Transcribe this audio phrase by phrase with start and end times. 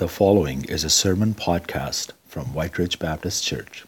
[0.00, 3.84] The following is a sermon podcast from White Ridge Baptist Church.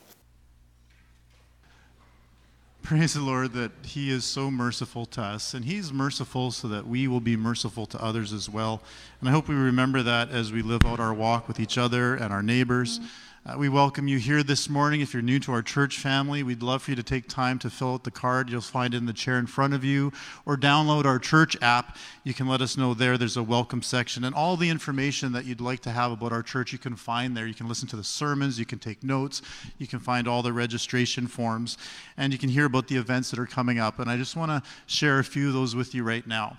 [2.83, 6.87] Praise the Lord that He is so merciful to us, and He's merciful so that
[6.87, 8.83] we will be merciful to others as well.
[9.21, 12.15] And I hope we remember that as we live out our walk with each other
[12.15, 13.01] and our neighbors.
[13.45, 15.01] Uh, we welcome you here this morning.
[15.01, 17.71] If you're new to our church family, we'd love for you to take time to
[17.71, 20.13] fill out the card you'll find in the chair in front of you,
[20.47, 21.97] or download our church app.
[22.23, 23.19] You can let us know there.
[23.19, 26.45] There's a welcome section, and all the information that you'd like to have about our
[26.45, 27.49] church you can find there.
[27.49, 29.43] You can listen to the sermons, you can take notes,
[29.77, 31.79] you can find all the registration forms,
[32.17, 33.99] and you can hear about the events that are coming up.
[33.99, 36.59] And I just want to share a few of those with you right now.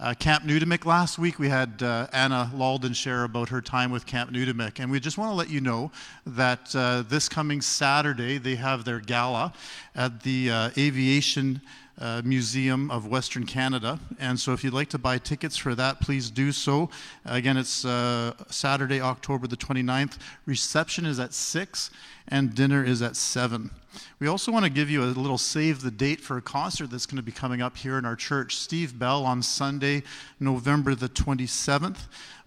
[0.00, 4.06] Uh, Camp Nutimik last week, we had uh, Anna Lalden share about her time with
[4.06, 4.80] Camp Nutimik.
[4.80, 5.92] And we just want to let you know
[6.26, 9.52] that uh, this coming Saturday, they have their gala
[9.94, 11.60] at the uh, Aviation
[12.00, 14.00] uh, Museum of Western Canada.
[14.18, 16.90] And so if you'd like to buy tickets for that, please do so.
[17.24, 20.18] Again, it's uh, Saturday, October the 29th.
[20.44, 21.90] Reception is at 6
[22.28, 23.70] and dinner is at 7.
[24.18, 27.06] We also want to give you a little save the date for a concert that's
[27.06, 28.56] going to be coming up here in our church.
[28.56, 30.02] Steve Bell on Sunday,
[30.40, 31.98] November the 27th.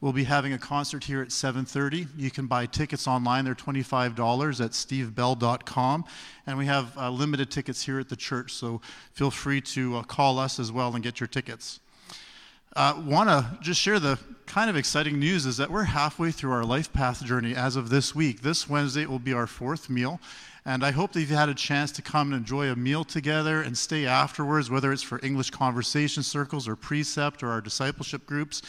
[0.02, 2.08] We'll be having a concert here at 7:30.
[2.18, 6.06] You can buy tickets online; they're $25 at stevebell.com,
[6.46, 8.54] and we have uh, limited tickets here at the church.
[8.54, 8.82] So
[9.14, 11.80] feel free to uh, call us as well and get your tickets.
[12.76, 16.54] Uh, Want to just share the kind of exciting news is that we're halfway through
[16.54, 18.42] our life path journey as of this week.
[18.42, 20.22] This Wednesday will be our fourth meal.
[20.66, 23.62] And I hope that you've had a chance to come and enjoy a meal together
[23.62, 28.62] and stay afterwards, whether it's for English conversation circles or precept or our discipleship groups.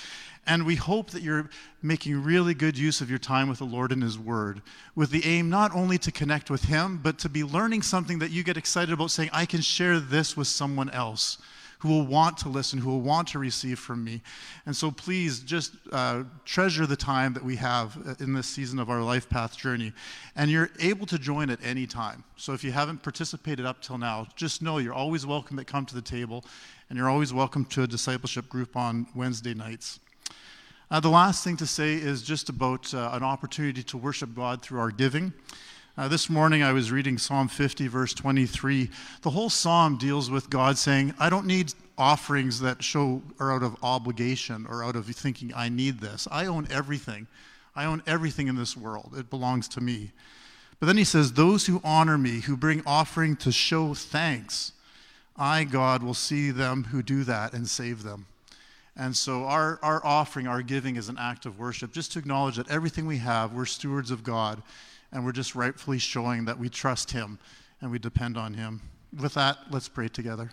[0.47, 1.48] And we hope that you're
[1.81, 4.63] making really good use of your time with the Lord and His Word,
[4.97, 8.31] with the aim not only to connect with Him, but to be learning something that
[8.31, 11.39] you get excited about saying, I can share this with someone else
[11.79, 14.21] who will want to listen, who will want to receive from me.
[14.67, 18.79] And so please just uh, treasure the time that we have uh, in this season
[18.79, 19.93] of our life path journey.
[20.35, 22.25] And you're able to join at any time.
[22.37, 25.86] So if you haven't participated up till now, just know you're always welcome to come
[25.86, 26.45] to the table,
[26.89, 30.01] and you're always welcome to a discipleship group on Wednesday nights.
[30.91, 34.63] Uh, the last thing to say is just about uh, an opportunity to worship God
[34.63, 35.33] through our giving.
[35.98, 38.89] Uh, this morning I was reading Psalm 50, verse 23.
[39.23, 43.64] The whole psalm deals with God saying, I don't need offerings that show are out
[43.64, 46.29] of obligation or out of thinking, I need this.
[46.31, 47.27] I own everything.
[47.75, 49.14] I own everything in this world.
[49.17, 50.13] It belongs to me.
[50.79, 54.70] But then he says, Those who honor me, who bring offering to show thanks,
[55.37, 58.27] I, God, will see them who do that and save them.
[58.97, 62.55] And so our, our offering, our giving is an act of worship, just to acknowledge
[62.55, 64.63] that everything we have, we're stewards of God
[65.13, 67.39] and we're just rightfully showing that we trust Him
[67.80, 68.83] and we depend on Him.
[69.19, 70.51] With that, let's pray together.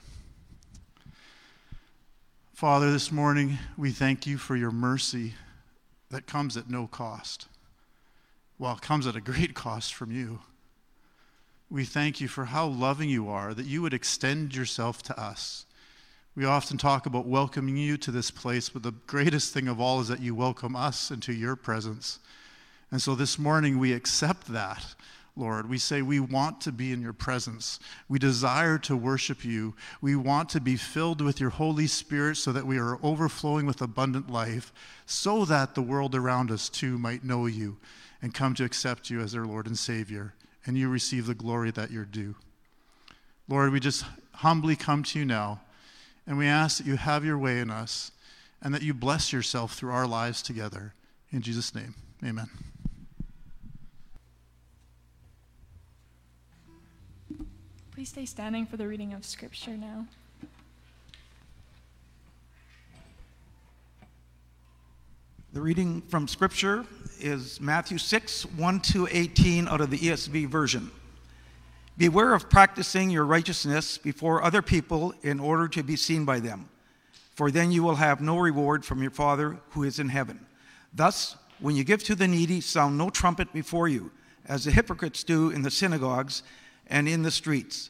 [2.53, 5.33] Father, this morning we thank you for your mercy
[6.09, 7.47] that comes at no cost.
[8.57, 10.39] Well, it comes at a great cost from you.
[11.69, 15.65] We thank you for how loving you are, that you would extend yourself to us.
[16.35, 19.99] We often talk about welcoming you to this place, but the greatest thing of all
[19.99, 22.19] is that you welcome us into your presence.
[22.91, 24.95] And so this morning we accept that,
[25.35, 25.69] Lord.
[25.69, 27.79] We say we want to be in your presence.
[28.07, 29.75] We desire to worship you.
[30.01, 33.81] We want to be filled with your Holy Spirit so that we are overflowing with
[33.81, 34.71] abundant life,
[35.05, 37.77] so that the world around us too might know you
[38.21, 40.33] and come to accept you as their Lord and Savior,
[40.65, 42.35] and you receive the glory that you're due.
[43.47, 45.61] Lord, we just humbly come to you now,
[46.25, 48.11] and we ask that you have your way in us
[48.61, 50.93] and that you bless yourself through our lives together.
[51.31, 52.49] In Jesus' name, amen.
[57.95, 60.05] Please stay standing for the reading of Scripture now.
[65.53, 66.83] The reading from Scripture
[67.21, 70.91] is Matthew 6, 1 to 18 out of the ESV version.
[71.97, 76.67] Beware of practicing your righteousness before other people in order to be seen by them,
[77.33, 80.45] for then you will have no reward from your Father who is in heaven.
[80.93, 84.11] Thus, when you give to the needy, sound no trumpet before you,
[84.45, 86.43] as the hypocrites do in the synagogues
[86.87, 87.89] and in the streets,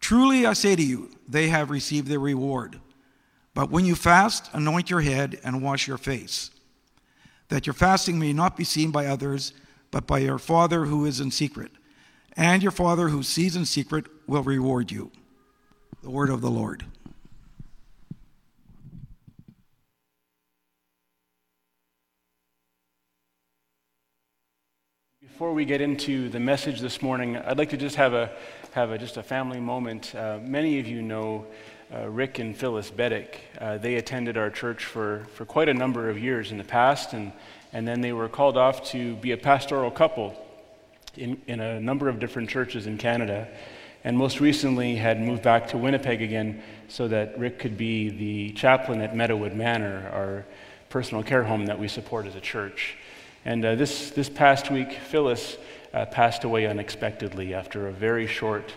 [0.00, 2.80] Truly I say to you, they have received their reward.
[3.54, 6.50] But when you fast, anoint your head and wash your face
[7.50, 9.52] that your fasting may not be seen by others,
[9.90, 11.72] but by your Father who is in secret.
[12.36, 15.10] And your Father who sees in secret will reward you.
[16.02, 16.84] The word of the Lord.
[25.20, 28.30] Before we get into the message this morning, I'd like to just have a
[28.72, 30.14] have a, just a family moment.
[30.14, 31.46] Uh, many of you know
[31.92, 33.40] uh, Rick and Phyllis Beddick.
[33.60, 37.12] Uh, they attended our church for, for quite a number of years in the past,
[37.12, 37.32] and,
[37.72, 40.40] and then they were called off to be a pastoral couple
[41.16, 43.48] in, in a number of different churches in Canada.
[44.04, 48.52] And most recently had moved back to Winnipeg again so that Rick could be the
[48.52, 50.46] chaplain at Meadowood Manor, our
[50.90, 52.96] personal care home that we support as a church.
[53.44, 55.56] And uh, this, this past week, Phyllis
[55.92, 58.72] uh, passed away unexpectedly after a very short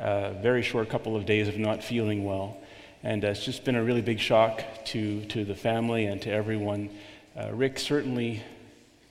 [0.00, 2.56] uh, very short couple of days of not feeling well.
[3.02, 6.30] And uh, it's just been a really big shock to, to the family and to
[6.30, 6.90] everyone.
[7.36, 8.42] Uh, Rick certainly,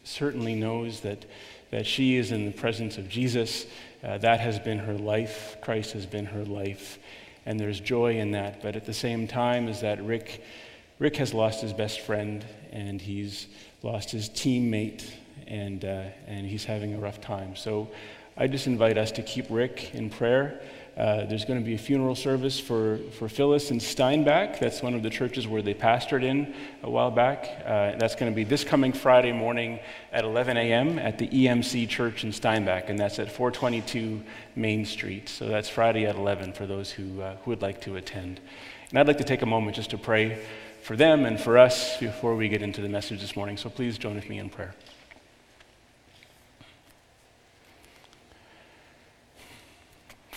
[0.04, 1.26] certainly knows that,
[1.72, 3.66] that she is in the presence of Jesus.
[4.04, 5.58] Uh, that has been her life.
[5.62, 7.00] Christ has been her life.
[7.46, 8.62] And there's joy in that.
[8.62, 10.44] But at the same time, is that Rick,
[11.00, 13.48] Rick has lost his best friend and he's
[13.84, 15.04] lost his teammate
[15.48, 17.56] and, uh, and he's having a rough time.
[17.56, 17.90] So
[18.36, 20.62] I just invite us to keep Rick in prayer.
[20.98, 24.60] Uh, there's going to be a funeral service for, for Phyllis in Steinbach.
[24.60, 27.48] That's one of the churches where they pastored in a while back.
[27.64, 29.80] Uh, that's going to be this coming Friday morning
[30.12, 30.98] at 11 a.m.
[30.98, 34.24] at the EMC Church in Steinbach, and that's at 422
[34.56, 35.30] Main Street.
[35.30, 38.40] So that's Friday at 11 for those who, uh, who would like to attend.
[38.90, 40.44] And I'd like to take a moment just to pray
[40.82, 43.58] for them and for us before we get into the message this morning.
[43.58, 44.74] So please join with me in prayer.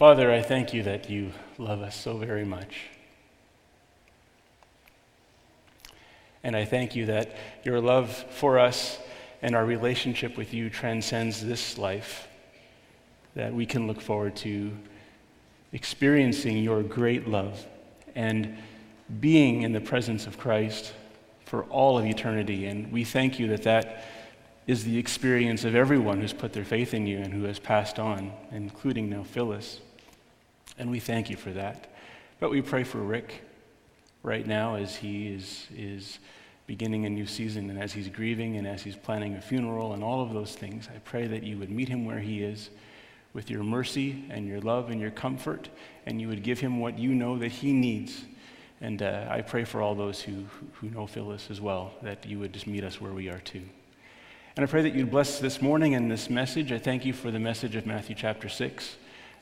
[0.00, 2.86] Father, I thank you that you love us so very much.
[6.42, 8.98] And I thank you that your love for us
[9.42, 12.28] and our relationship with you transcends this life,
[13.34, 14.74] that we can look forward to
[15.74, 17.66] experiencing your great love
[18.14, 18.56] and
[19.20, 20.94] being in the presence of Christ
[21.44, 22.64] for all of eternity.
[22.64, 24.06] And we thank you that that
[24.66, 27.98] is the experience of everyone who's put their faith in you and who has passed
[27.98, 29.80] on, including now Phyllis.
[30.80, 31.92] And we thank you for that.
[32.40, 33.42] But we pray for Rick
[34.22, 36.18] right now as he is, is
[36.66, 40.02] beginning a new season and as he's grieving and as he's planning a funeral and
[40.02, 40.88] all of those things.
[40.88, 42.70] I pray that you would meet him where he is
[43.34, 45.68] with your mercy and your love and your comfort,
[46.06, 48.22] and you would give him what you know that he needs.
[48.80, 52.38] And uh, I pray for all those who, who know Phyllis as well, that you
[52.38, 53.64] would just meet us where we are too.
[54.56, 56.72] And I pray that you'd bless this morning and this message.
[56.72, 58.96] I thank you for the message of Matthew chapter 6.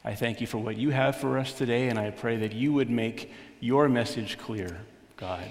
[0.05, 2.73] I thank you for what you have for us today, and I pray that you
[2.73, 4.81] would make your message clear,
[5.17, 5.45] God.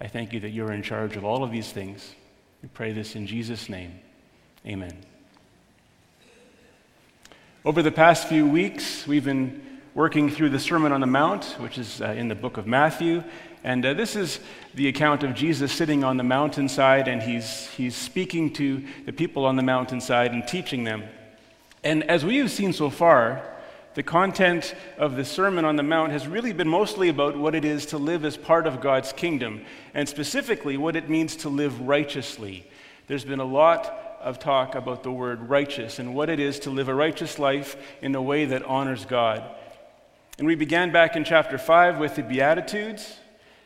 [0.00, 2.14] I thank you that you're in charge of all of these things.
[2.62, 3.98] We pray this in Jesus' name.
[4.66, 4.96] Amen.
[7.64, 11.78] Over the past few weeks, we've been working through the Sermon on the Mount, which
[11.78, 13.24] is uh, in the book of Matthew.
[13.64, 14.40] And uh, this is
[14.74, 19.46] the account of Jesus sitting on the mountainside, and he's, he's speaking to the people
[19.46, 21.04] on the mountainside and teaching them.
[21.82, 23.53] And as we have seen so far,
[23.94, 27.64] the content of the Sermon on the Mount has really been mostly about what it
[27.64, 31.80] is to live as part of God's kingdom, and specifically what it means to live
[31.80, 32.66] righteously.
[33.06, 36.70] There's been a lot of talk about the word righteous and what it is to
[36.70, 39.44] live a righteous life in a way that honors God.
[40.38, 43.18] And we began back in chapter 5 with the Beatitudes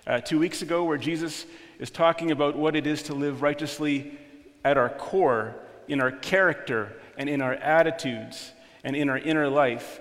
[0.06, 1.46] uh, two weeks ago, where Jesus
[1.78, 4.18] is talking about what it is to live righteously
[4.64, 5.54] at our core,
[5.86, 8.52] in our character, and in our attitudes,
[8.84, 10.00] and in our inner life.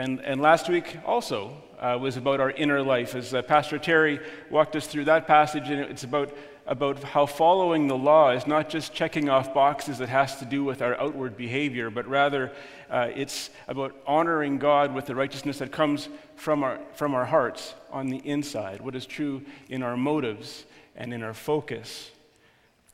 [0.00, 4.18] And, and last week also uh, was about our inner life, as uh, Pastor Terry
[4.48, 6.34] walked us through that passage, and it's about
[6.66, 10.64] about how following the law is not just checking off boxes that has to do
[10.64, 12.52] with our outward behavior, but rather
[12.88, 17.74] uh, it's about honoring God with the righteousness that comes from our, from our hearts
[17.90, 20.64] on the inside, what is true in our motives
[20.94, 22.10] and in our focus.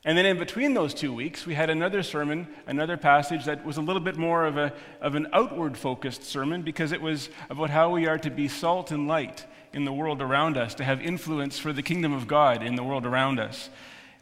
[0.07, 3.77] And then in between those two weeks, we had another sermon, another passage that was
[3.77, 7.71] a little bit more of, a, of an outward focused sermon because it was about
[7.71, 11.03] how we are to be salt and light in the world around us, to have
[11.03, 13.69] influence for the kingdom of God in the world around us.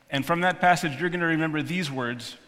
[0.08, 2.38] And from that passage, you're going to remember these words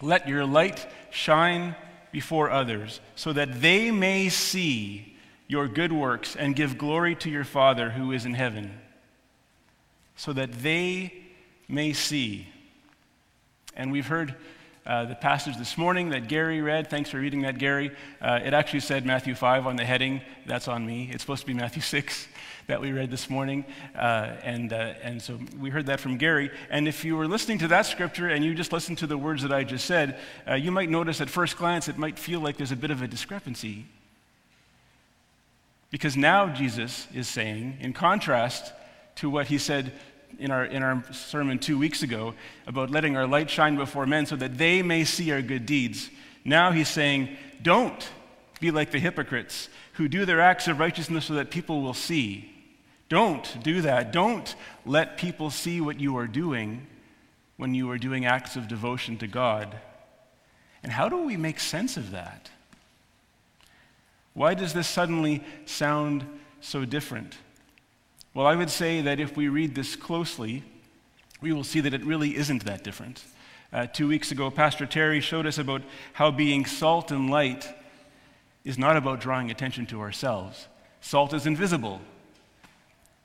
[0.00, 1.74] Let your light shine
[2.12, 5.16] before others, so that they may see
[5.48, 8.78] your good works and give glory to your Father who is in heaven.
[10.14, 11.24] So that they
[11.68, 12.51] may see.
[13.74, 14.34] And we've heard
[14.84, 16.90] uh, the passage this morning that Gary read.
[16.90, 17.90] Thanks for reading that, Gary.
[18.20, 20.20] Uh, it actually said Matthew 5 on the heading.
[20.44, 21.08] That's on me.
[21.12, 22.28] It's supposed to be Matthew 6
[22.66, 23.64] that we read this morning.
[23.94, 26.50] Uh, and, uh, and so we heard that from Gary.
[26.68, 29.42] And if you were listening to that scripture and you just listened to the words
[29.42, 32.56] that I just said, uh, you might notice at first glance it might feel like
[32.56, 33.86] there's a bit of a discrepancy.
[35.90, 38.72] Because now Jesus is saying, in contrast
[39.16, 39.92] to what he said
[40.38, 42.34] in our, in our sermon two weeks ago
[42.66, 46.10] about letting our light shine before men so that they may see our good deeds.
[46.44, 48.10] Now he's saying, don't
[48.60, 52.48] be like the hypocrites who do their acts of righteousness so that people will see.
[53.08, 54.12] Don't do that.
[54.12, 54.54] Don't
[54.86, 56.86] let people see what you are doing
[57.56, 59.76] when you are doing acts of devotion to God.
[60.82, 62.50] And how do we make sense of that?
[64.34, 66.24] Why does this suddenly sound
[66.60, 67.36] so different?
[68.34, 70.62] Well, I would say that if we read this closely,
[71.42, 73.24] we will see that it really isn't that different.
[73.72, 75.82] Uh, two weeks ago, Pastor Terry showed us about
[76.14, 77.68] how being salt and light
[78.64, 80.68] is not about drawing attention to ourselves.
[81.02, 82.00] Salt is invisible.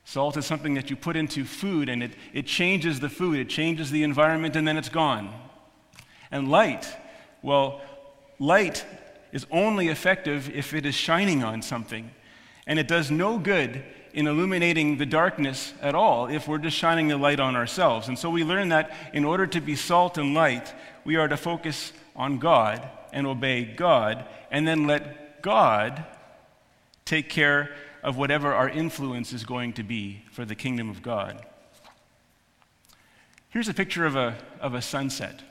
[0.03, 3.49] Salt is something that you put into food and it, it changes the food, it
[3.49, 5.33] changes the environment, and then it's gone.
[6.31, 6.85] And light,
[7.41, 7.79] well,
[8.39, 8.85] light
[9.31, 12.11] is only effective if it is shining on something.
[12.65, 13.85] And it does no good
[14.17, 18.07] in illuminating the darkness at all if we're just shining the light on ourselves.
[18.07, 20.73] And so we learn that in order to be salt and light,
[21.05, 26.03] we are to focus on God and obey God, and then let God
[27.05, 31.45] take care of whatever our influence is going to be for the kingdom of God.
[33.49, 35.41] Here's a picture of a, of a sunset.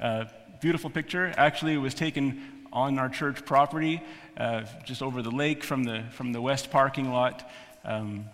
[0.00, 0.26] Uh,
[0.60, 1.34] beautiful picture.
[1.36, 4.02] Actually, it was taken on our church property,
[4.36, 7.50] uh, just over the lake from the, from the west parking lot.
[7.86, 8.26] Um,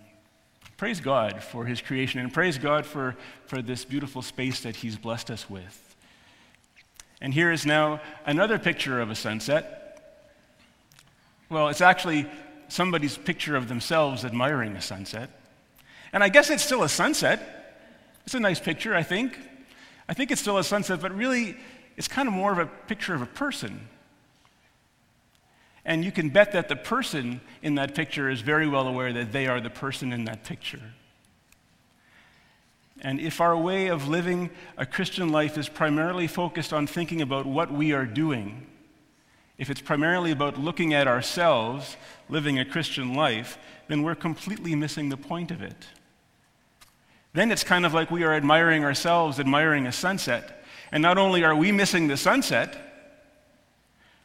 [0.76, 3.14] praise God for his creation and praise God for,
[3.46, 5.94] for this beautiful space that he's blessed us with.
[7.20, 10.18] And here is now another picture of a sunset.
[11.48, 12.26] Well, it's actually
[12.66, 15.30] somebody's picture of themselves admiring a sunset.
[16.12, 17.84] And I guess it's still a sunset.
[18.24, 19.38] It's a nice picture, I think.
[20.08, 21.56] I think it's still a sunset, but really,
[21.96, 23.88] it's kind of more of a picture of a person
[25.84, 29.32] and you can bet that the person in that picture is very well aware that
[29.32, 30.94] they are the person in that picture.
[33.00, 37.46] And if our way of living a Christian life is primarily focused on thinking about
[37.46, 38.66] what we are doing,
[39.58, 41.96] if it's primarily about looking at ourselves
[42.28, 43.58] living a Christian life,
[43.88, 45.86] then we're completely missing the point of it.
[47.32, 50.64] Then it's kind of like we are admiring ourselves, admiring a sunset.
[50.92, 52.91] And not only are we missing the sunset,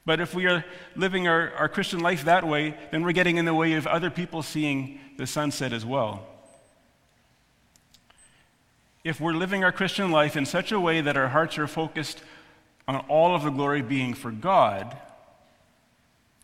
[0.08, 0.64] but if we are
[0.96, 4.10] living our, our Christian life that way, then we're getting in the way of other
[4.10, 6.26] people seeing the sunset as well.
[9.04, 12.24] If we're living our Christian life in such a way that our hearts are focused
[12.88, 14.96] on all of the glory being for God,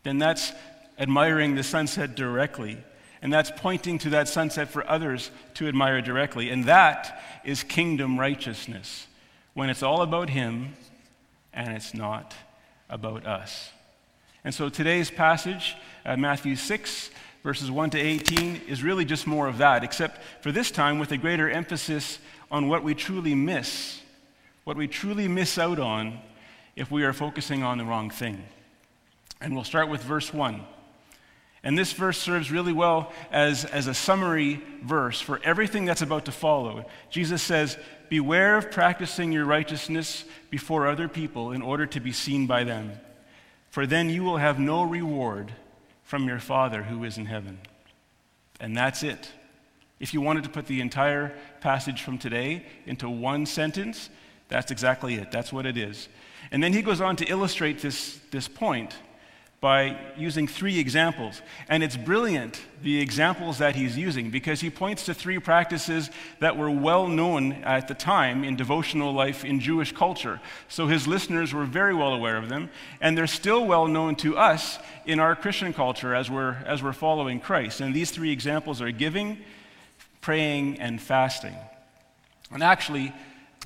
[0.03, 0.51] then that's
[0.99, 2.77] admiring the sunset directly.
[3.21, 6.49] And that's pointing to that sunset for others to admire directly.
[6.49, 9.07] And that is kingdom righteousness,
[9.53, 10.73] when it's all about Him
[11.53, 12.35] and it's not
[12.93, 13.71] about us.
[14.43, 17.09] And so today's passage, uh, Matthew 6,
[17.41, 21.11] verses 1 to 18, is really just more of that, except for this time with
[21.11, 22.19] a greater emphasis
[22.51, 23.99] on what we truly miss,
[24.63, 26.19] what we truly miss out on
[26.75, 28.43] if we are focusing on the wrong thing.
[29.41, 30.63] And we'll start with verse 1.
[31.63, 36.25] And this verse serves really well as, as a summary verse for everything that's about
[36.25, 36.85] to follow.
[37.09, 37.77] Jesus says,
[38.13, 42.91] Beware of practicing your righteousness before other people in order to be seen by them,
[43.71, 45.51] for then you will have no reward
[46.03, 47.57] from your Father who is in heaven.
[48.59, 49.31] And that's it.
[49.99, 54.11] If you wanted to put the entire passage from today into one sentence,
[54.47, 55.31] that's exactly it.
[55.31, 56.07] That's what it is.
[56.51, 58.95] And then he goes on to illustrate this, this point
[59.63, 61.41] by using three examples.
[61.69, 66.09] And it's brilliant, the examples that he's using, because he points to three practices
[66.41, 70.41] that were well known at the time in devotional life in Jewish culture.
[70.67, 74.37] So his listeners were very well aware of them, and they're still well known to
[74.37, 77.79] us in our Christian culture as we're, as we're following Christ.
[77.79, 79.37] And these three examples are giving,
[80.19, 81.55] praying, and fasting.
[82.51, 83.13] And actually,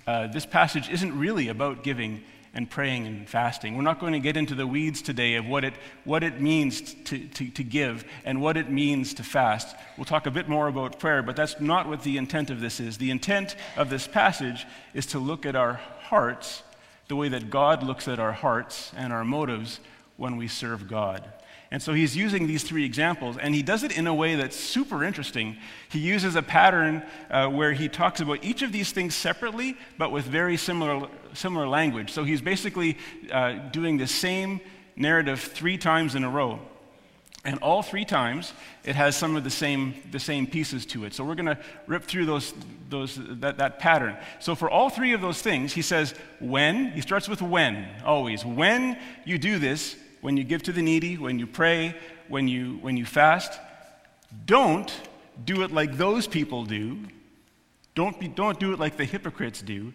[0.05, 2.21] uh, this passage isn't really about giving
[2.57, 3.75] and praying and fasting.
[3.75, 6.81] We're not going to get into the weeds today of what it, what it means
[7.05, 9.75] to, to, to give and what it means to fast.
[9.95, 12.79] We'll talk a bit more about prayer, but that's not what the intent of this
[12.79, 12.97] is.
[12.97, 16.63] The intent of this passage is to look at our hearts
[17.07, 19.79] the way that God looks at our hearts and our motives
[20.17, 21.31] when we serve God.
[21.69, 24.55] And so he's using these three examples, and he does it in a way that's
[24.55, 25.57] super interesting.
[25.89, 30.11] He uses a pattern uh, where he talks about each of these things separately, but
[30.11, 32.11] with very similar, similar language.
[32.11, 32.97] So he's basically
[33.31, 34.61] uh, doing the same
[34.95, 36.59] narrative three times in a row.
[37.43, 38.51] And all three times,
[38.83, 41.13] it has some of the same, the same pieces to it.
[41.13, 42.53] So we're going to rip through those,
[42.89, 44.17] those, that, that pattern.
[44.39, 48.43] So for all three of those things, he says, when, he starts with when, always.
[48.43, 51.95] When you do this, when you give to the needy, when you pray,
[52.27, 53.59] when you, when you fast,
[54.45, 54.91] don't
[55.45, 56.99] do it like those people do.
[57.95, 59.93] Don't, be, don't do it like the hypocrites do,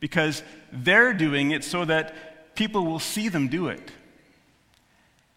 [0.00, 3.90] because they're doing it so that people will see them do it.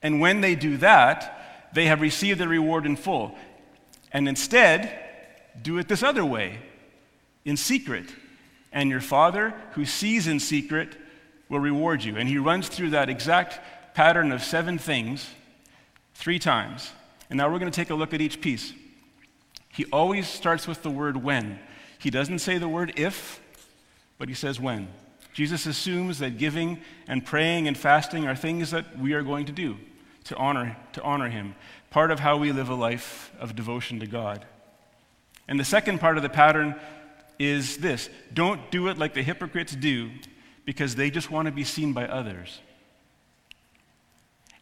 [0.02, 3.36] And when they do that, they have received their reward in full.
[4.12, 4.98] And instead,
[5.62, 6.60] do it this other way,
[7.44, 8.06] in secret.
[8.72, 10.96] And your Father, who sees in secret,
[11.50, 12.18] will reward you.
[12.18, 13.60] And he runs through that exact
[13.96, 15.28] pattern of seven things
[16.14, 16.92] three times.
[17.30, 18.74] And now we're going to take a look at each piece.
[19.70, 21.60] He always starts with the word when.
[21.98, 23.42] He doesn't say the word if,
[24.20, 24.90] but he says when.
[25.34, 29.52] Jesus assumes that giving and praying and fasting are things that we are going to
[29.52, 29.78] do
[30.26, 31.56] to honor, to honor him,
[31.90, 34.46] part of how we live a life of devotion to God.
[35.48, 36.76] And the second part of the pattern
[37.40, 40.10] is this don't do it like the hypocrites do
[40.66, 42.60] because they just want to be seen by others.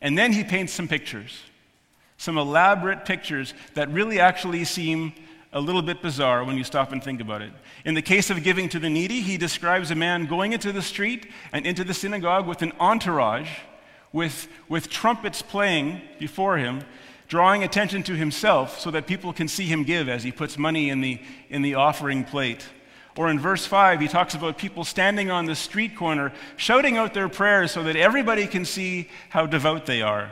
[0.03, 1.41] And then he paints some pictures,
[2.17, 5.13] some elaborate pictures that really actually seem
[5.53, 7.53] a little bit bizarre when you stop and think about it.
[7.85, 10.81] In the case of giving to the needy, he describes a man going into the
[10.81, 13.49] street and into the synagogue with an entourage,
[14.11, 16.81] with, with trumpets playing before him,
[17.29, 20.89] drawing attention to himself so that people can see him give as he puts money
[20.89, 22.67] in the, in the offering plate.
[23.15, 27.13] Or in verse 5, he talks about people standing on the street corner shouting out
[27.13, 30.31] their prayers so that everybody can see how devout they are.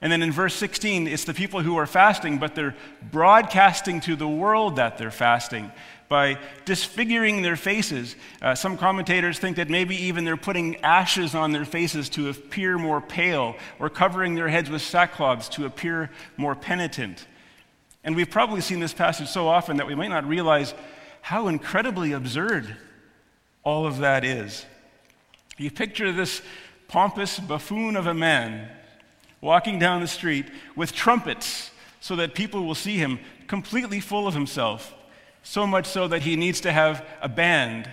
[0.00, 2.74] And then in verse 16, it's the people who are fasting, but they're
[3.10, 5.70] broadcasting to the world that they're fasting
[6.08, 8.14] by disfiguring their faces.
[8.40, 12.78] Uh, some commentators think that maybe even they're putting ashes on their faces to appear
[12.78, 17.26] more pale, or covering their heads with sackcloths to appear more penitent.
[18.04, 20.74] And we've probably seen this passage so often that we might not realize
[21.26, 22.76] how incredibly absurd
[23.64, 24.64] all of that is.
[25.58, 26.40] You picture this
[26.86, 28.70] pompous buffoon of a man
[29.40, 34.34] walking down the street with trumpets so that people will see him completely full of
[34.34, 34.94] himself,
[35.42, 37.90] so much so that he needs to have a band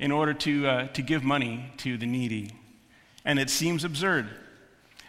[0.00, 2.50] in order to, uh, to give money to the needy.
[3.24, 4.28] And it seems absurd.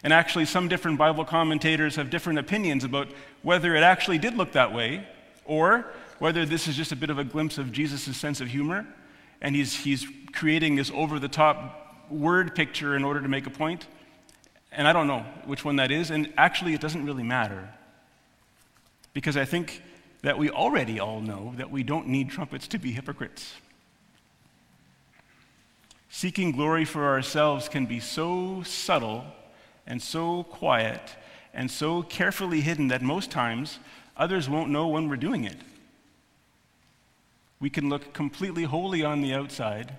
[0.04, 3.08] And actually, some different Bible commentators have different opinions about
[3.42, 5.04] whether it actually did look that way
[5.44, 8.86] or whether this is just a bit of a glimpse of Jesus' sense of humor,
[9.40, 13.50] and he's, he's creating this over the top word picture in order to make a
[13.50, 13.88] point.
[14.70, 17.68] And I don't know which one that is, and actually, it doesn't really matter.
[19.12, 19.82] Because I think
[20.22, 23.54] that we already all know that we don't need trumpets to be hypocrites.
[26.08, 29.24] Seeking glory for ourselves can be so subtle
[29.88, 31.16] and so quiet
[31.52, 33.80] and so carefully hidden that most times
[34.16, 35.56] others won't know when we're doing it.
[37.62, 39.94] We can look completely holy on the outside.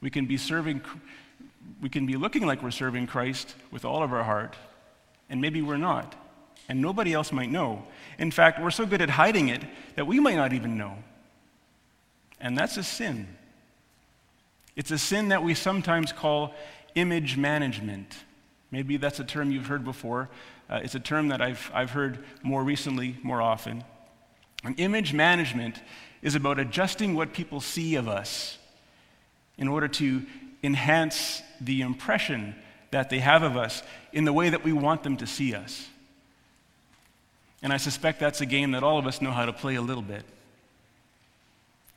[0.00, 0.80] We can be serving,
[1.82, 4.56] we can be looking like we're serving Christ with all of our heart,
[5.28, 6.14] and maybe we're not.
[6.70, 7.84] And nobody else might know.
[8.18, 9.62] In fact, we're so good at hiding it
[9.96, 10.96] that we might not even know.
[12.40, 13.28] And that's a sin.
[14.74, 16.54] It's a sin that we sometimes call
[16.94, 18.16] image management.
[18.70, 20.30] Maybe that's a term you've heard before.
[20.70, 23.84] Uh, it's a term that I've, I've heard more recently, more often.
[24.64, 25.82] And image management
[26.22, 28.58] is about adjusting what people see of us
[29.58, 30.22] in order to
[30.62, 32.54] enhance the impression
[32.92, 33.82] that they have of us
[34.12, 35.88] in the way that we want them to see us.
[37.62, 39.82] And I suspect that's a game that all of us know how to play a
[39.82, 40.24] little bit.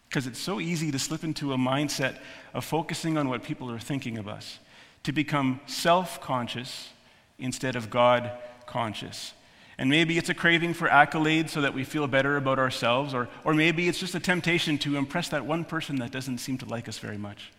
[0.08, 2.18] Because it's so easy to slip into a mindset
[2.54, 4.60] of focusing on what people are thinking of us,
[5.04, 6.90] to become self conscious
[7.38, 8.32] instead of God
[8.66, 9.34] conscious.
[9.78, 13.28] And maybe it's a craving for accolades so that we feel better about ourselves, or,
[13.44, 16.66] or maybe it's just a temptation to impress that one person that doesn't seem to
[16.66, 17.52] like us very much.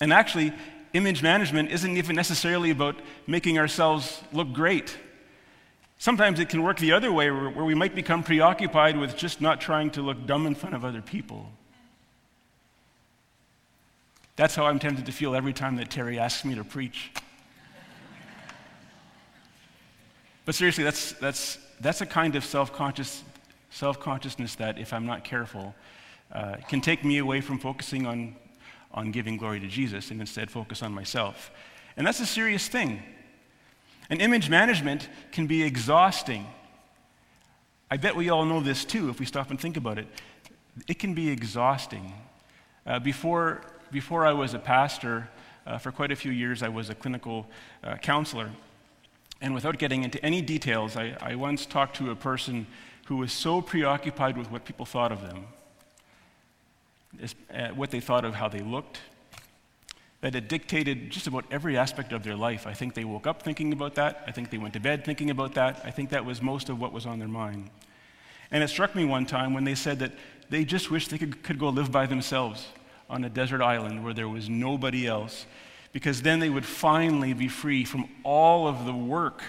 [0.00, 0.52] And actually,
[0.92, 4.96] image management isn't even necessarily about making ourselves look great.
[5.98, 9.40] Sometimes it can work the other way, where, where we might become preoccupied with just
[9.40, 11.50] not trying to look dumb in front of other people.
[14.36, 17.10] That's how I'm tempted to feel every time that Terry asks me to preach.
[20.46, 23.24] But seriously, that's, that's, that's a kind of self-conscious,
[23.70, 25.74] self-consciousness that, if I'm not careful,
[26.32, 28.36] uh, can take me away from focusing on,
[28.94, 31.50] on giving glory to Jesus and instead focus on myself.
[31.96, 33.02] And that's a serious thing.
[34.08, 36.46] And image management can be exhausting.
[37.90, 40.06] I bet we all know this too if we stop and think about it.
[40.86, 42.12] It can be exhausting.
[42.86, 45.28] Uh, before, before I was a pastor,
[45.66, 47.48] uh, for quite a few years, I was a clinical
[47.82, 48.50] uh, counselor.
[49.40, 52.66] And without getting into any details, I, I once talked to a person
[53.06, 55.46] who was so preoccupied with what people thought of them,
[57.52, 59.00] uh, what they thought of how they looked,
[60.22, 62.66] that it dictated just about every aspect of their life.
[62.66, 64.24] I think they woke up thinking about that.
[64.26, 65.80] I think they went to bed thinking about that.
[65.84, 67.70] I think that was most of what was on their mind.
[68.50, 70.12] And it struck me one time when they said that
[70.48, 72.66] they just wished they could, could go live by themselves
[73.10, 75.46] on a desert island where there was nobody else
[75.96, 79.42] because then they would finally be free from all of the work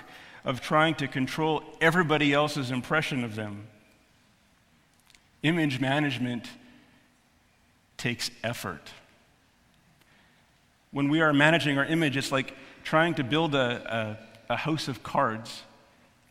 [0.45, 3.67] of trying to control everybody else's impression of them.
[5.43, 6.47] Image management
[7.97, 8.91] takes effort.
[10.91, 12.53] When we are managing our image, it's like
[12.85, 14.17] trying to build a,
[14.49, 15.63] a, a house of cards,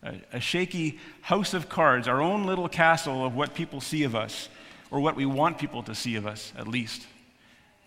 [0.02, 4.14] a, a shaky house of cards, our own little castle of what people see of
[4.14, 4.48] us,
[4.90, 7.07] or what we want people to see of us, at least.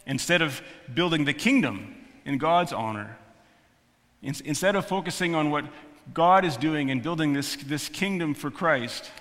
[0.05, 0.61] Instead of
[0.93, 3.17] building the kingdom in God's honor.
[4.21, 5.65] Instead of focusing on what
[6.13, 9.12] God is doing and building this, this kingdom for Christ,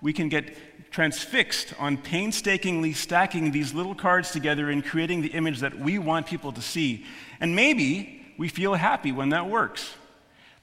[0.00, 5.60] we can get transfixed on painstakingly stacking these little cards together and creating the image
[5.60, 7.04] that we want people to see.
[7.40, 9.94] And maybe we feel happy when that works.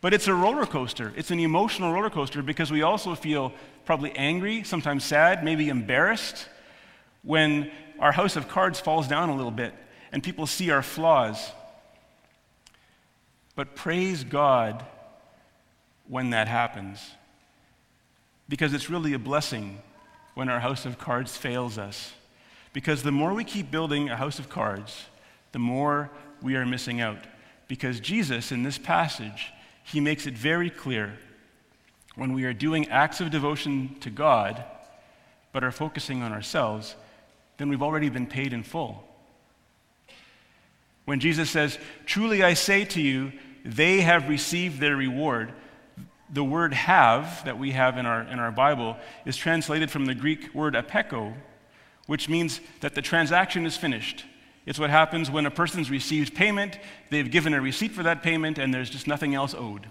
[0.02, 1.14] But it's a roller coaster.
[1.16, 3.54] It's an emotional roller coaster because we also feel
[3.86, 6.48] probably angry, sometimes sad, maybe embarrassed
[7.24, 9.74] when our house of cards falls down a little bit
[10.12, 11.52] and people see our flaws
[13.56, 14.86] but praise God
[16.08, 17.00] when that happens.
[18.50, 19.82] Because it's really a blessing
[20.34, 22.12] when our house of cards fails us.
[22.74, 25.06] Because the more we keep building a house of cards,
[25.52, 26.10] the more
[26.42, 27.20] we are missing out.
[27.68, 31.18] Because Jesus, in this passage, he makes it very clear
[32.16, 34.64] when we are doing acts of devotion to God,
[35.52, 36.96] but are focusing on ourselves,
[37.58, 39.08] then we've already been paid in full.
[41.06, 43.34] When Jesus says, Truly I say to you,
[43.66, 45.54] they have received their reward,
[46.32, 50.16] the word have that we have in our, in our Bible is translated from the
[50.16, 51.36] Greek word apecho,
[52.08, 54.26] which means that the transaction is finished.
[54.66, 56.80] It's what happens when a person's received payment,
[57.12, 59.90] they've given a receipt for that payment, and there's just nothing else owed.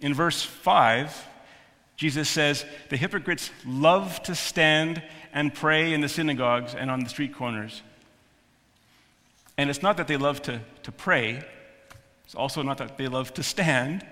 [0.00, 1.26] In verse 5,
[1.96, 7.08] Jesus says, The hypocrites love to stand and pray in the synagogues and on the
[7.08, 7.82] street corners
[9.58, 11.42] and it's not that they love to, to pray,
[12.24, 14.04] it's also not that they love to stand.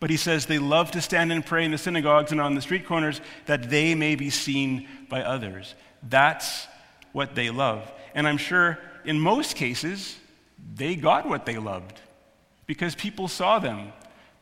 [0.00, 2.60] But he says they love to stand and pray in the synagogues and on the
[2.60, 5.76] street corners that they may be seen by others.
[6.02, 6.66] That's
[7.12, 7.88] what they love.
[8.12, 10.16] And I'm sure in most cases,
[10.74, 12.00] they got what they loved
[12.66, 13.92] because people saw them.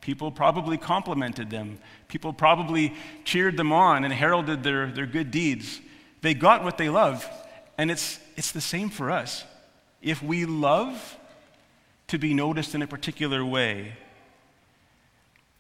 [0.01, 1.79] People probably complimented them.
[2.09, 5.79] People probably cheered them on and heralded their, their good deeds.
[6.23, 7.29] They got what they love.
[7.77, 9.45] And it's it's the same for us.
[10.01, 11.19] If we love
[12.07, 13.93] to be noticed in a particular way,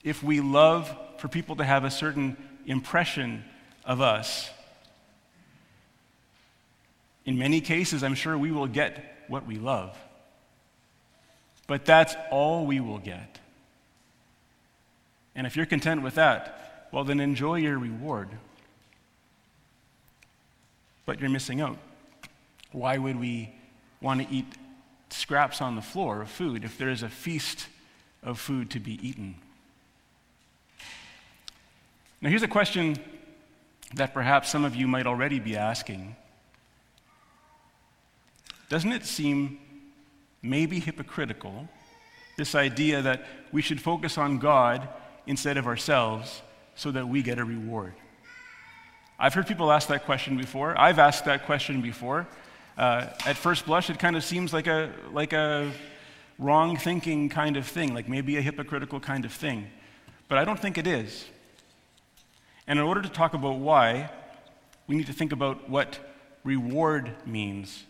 [0.02, 3.44] if we love for people to have a certain impression
[3.84, 4.48] of us,
[7.26, 9.94] in many cases, I'm sure we will get what we love.
[11.66, 13.40] But that's all we will get.
[15.34, 18.30] And if you're content with that, well, then enjoy your reward.
[21.04, 21.76] But you're missing out.
[22.72, 23.54] Why would we
[24.00, 24.46] want to eat
[25.10, 27.66] scraps on the floor of food if there is a feast
[28.22, 29.34] of food to be eaten?
[32.20, 32.98] Now, here's a question
[33.94, 36.14] that perhaps some of you might already be asking.
[38.68, 39.58] Doesn't it seem
[40.42, 41.68] maybe hypocritical,
[42.36, 44.88] this idea that we should focus on God
[45.26, 46.40] instead of ourselves
[46.76, 47.94] so that we get a reward?
[49.18, 50.78] I've heard people ask that question before.
[50.78, 52.26] I've asked that question before.
[52.80, 55.70] Uh, at first blush, it kind of seems like a, like, a,
[56.38, 59.66] wrong thinking kind of thing, like maybe a hypocritical kind of thing.
[60.28, 61.26] But I don't think it is.
[62.66, 64.10] And in order to talk about why,
[64.86, 65.98] we need to think about what
[66.42, 67.84] reward means.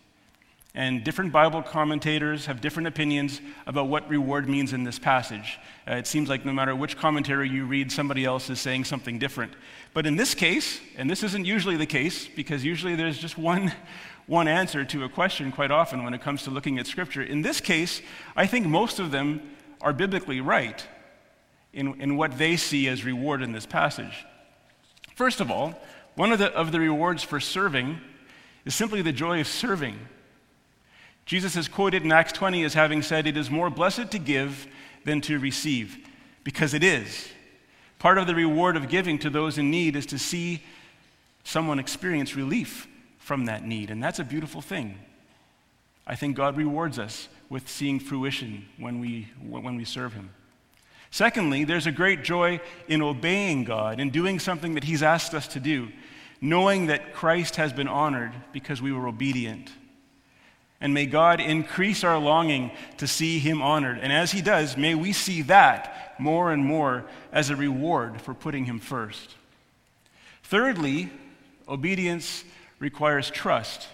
[0.75, 5.59] And different Bible commentators have different opinions about what reward means in this passage.
[5.89, 9.19] Uh, it seems like no matter which commentary you read, somebody else is saying something
[9.19, 9.53] different.
[9.95, 13.73] But in this case, and this isn't usually the case, because usually there's just one,
[14.27, 17.23] one answer to a question quite often when it comes to looking at Scripture.
[17.23, 18.01] In this case,
[18.37, 19.43] I think most of them
[19.81, 20.87] are biblically right
[21.73, 24.25] in, in what they see as reward in this passage.
[25.17, 25.75] First of all,
[26.15, 27.99] one of the, of the rewards for serving
[28.65, 29.99] is simply the joy of serving.
[31.31, 34.67] Jesus is quoted in Acts 20 as having said, It is more blessed to give
[35.05, 35.97] than to receive,
[36.43, 37.29] because it is.
[38.01, 40.61] Part of the reward of giving to those in need is to see
[41.45, 42.89] someone experience relief
[43.21, 44.99] from that need, and that's a beautiful thing.
[46.05, 50.31] I think God rewards us with seeing fruition when we, when we serve Him.
[51.13, 55.47] Secondly, there's a great joy in obeying God in doing something that He's asked us
[55.47, 55.93] to do,
[56.41, 59.71] knowing that Christ has been honored because we were obedient.
[60.81, 63.99] And may God increase our longing to see him honored.
[63.99, 68.33] And as he does, may we see that more and more as a reward for
[68.33, 69.35] putting him first.
[70.43, 71.11] Thirdly,
[71.69, 72.45] obedience
[72.79, 73.89] requires trust.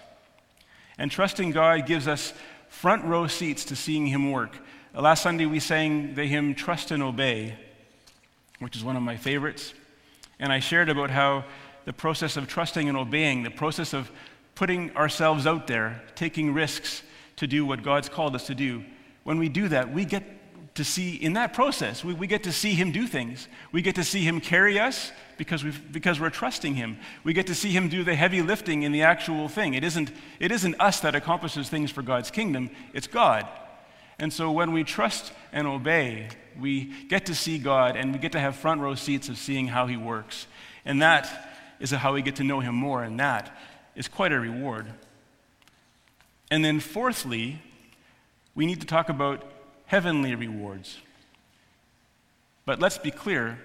[0.96, 2.32] And trusting God gives us
[2.68, 4.56] front row seats to seeing him work.
[4.94, 7.54] Uh, last Sunday we sang the hymn Trust and Obey,
[8.60, 9.74] which is one of my favorites.
[10.38, 11.44] And I shared about how
[11.84, 14.10] the process of trusting and obeying, the process of
[14.56, 17.02] putting ourselves out there, taking risks
[17.36, 18.82] to do what God's called us to do,
[19.22, 20.24] when we do that, we get
[20.76, 23.48] to see, in that process, we, we get to see Him do things.
[23.72, 26.98] We get to see Him carry us because, we because we're trusting Him.
[27.24, 29.74] We get to see Him do the heavy lifting in the actual thing.
[29.74, 33.48] It isn't, it isn't us that accomplishes things for God's kingdom, it's God.
[34.18, 38.32] And so when we trust and obey, we get to see God and we get
[38.32, 40.46] to have front row seats of seeing how He works.
[40.84, 43.54] And that is how we get to know Him more, and that
[43.96, 44.86] is quite a reward.
[46.50, 47.60] And then, fourthly,
[48.54, 49.50] we need to talk about
[49.86, 50.98] heavenly rewards.
[52.64, 53.58] But let's be clear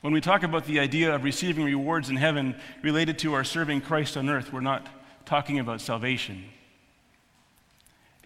[0.00, 3.80] when we talk about the idea of receiving rewards in heaven related to our serving
[3.80, 4.86] Christ on earth, we're not
[5.24, 6.44] talking about salvation.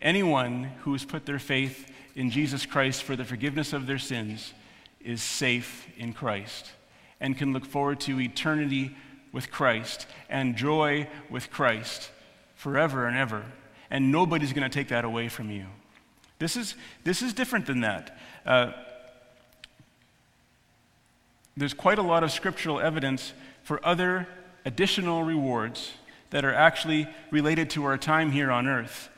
[0.03, 4.53] Anyone who has put their faith in Jesus Christ for the forgiveness of their sins
[5.01, 6.71] is safe in Christ
[7.21, 8.97] and can look forward to eternity
[9.33, 12.11] with Christ and joy with Christ
[12.55, 13.45] forever and ever.
[13.91, 15.67] And nobody's going to take that away from you.
[16.39, 18.19] This is, this is different than that.
[18.47, 18.73] Uh,
[21.57, 24.27] there's quite a lot of scriptural evidence for other
[24.65, 25.93] additional rewards
[26.31, 29.09] that are actually related to our time here on earth.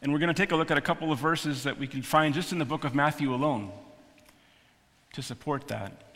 [0.00, 2.02] And we're going to take a look at a couple of verses that we can
[2.02, 3.70] find just in the book of Matthew alone
[5.12, 6.09] to support that.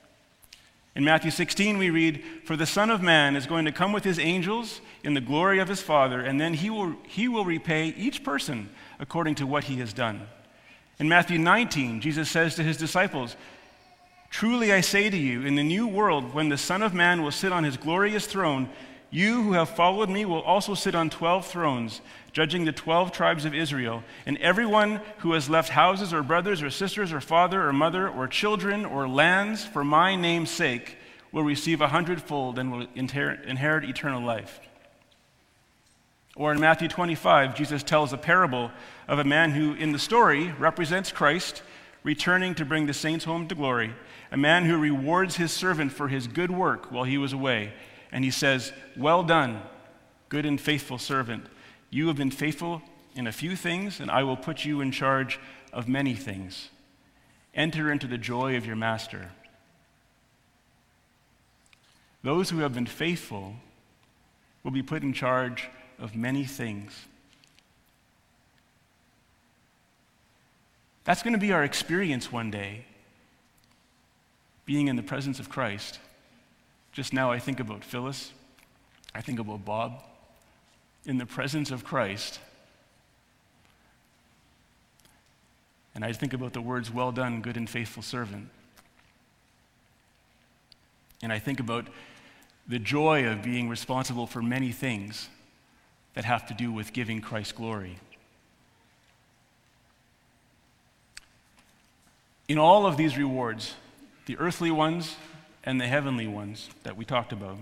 [0.97, 4.05] In Matthew 16, we read, For the Son of Man is going to come with
[4.05, 7.89] his angels in the glory of his Father, and then he will, he will repay
[7.89, 8.69] each person
[9.01, 10.29] according to what he has done.
[11.01, 13.35] In Matthew 19, Jesus says to his disciples,
[14.31, 17.33] Truly I say to you, in the new world, when the Son of Man will
[17.33, 18.69] sit on his glorious throne,
[19.15, 22.01] you who have followed me will also sit on 12 thrones,
[22.33, 24.03] judging the 12 tribes of Israel.
[24.27, 28.27] And everyone who has left houses or brothers or sisters or father or mother or
[28.27, 30.99] children or lands for my name's sake
[31.31, 34.59] will receive a hundredfold and will inherit, inherit eternal life.
[36.35, 38.73] Or in Matthew 25, Jesus tells a parable
[39.07, 41.63] of a man who, in the story, represents Christ
[42.03, 43.95] returning to bring the saints home to glory,
[44.33, 47.73] a man who rewards his servant for his good work while he was away
[48.15, 49.61] and he says, Well done,
[50.29, 51.45] good and faithful servant.
[51.91, 52.81] You have been faithful
[53.17, 55.41] in a few things, and I will put you in charge
[55.73, 56.71] of many things.
[57.55, 59.33] Enter into the joy of your master.
[62.23, 63.57] Those who have been faithful
[64.63, 66.93] will be put in charge of many things.
[71.03, 72.85] That's going to be our experience one day,
[74.67, 75.99] being in the presence of Christ.
[76.95, 78.33] Just now, I think about Phyllis.
[79.17, 80.01] I think about Bob.
[81.05, 82.39] In the presence of Christ.
[85.95, 88.49] And I think about the words, Well done, good and faithful servant.
[91.21, 91.89] And I think about
[92.69, 95.29] the joy of being responsible for many things
[96.15, 97.97] that have to do with giving Christ glory.
[102.47, 103.75] In all of these rewards,
[104.27, 105.17] the earthly ones
[105.65, 107.59] and the heavenly ones that we talked about.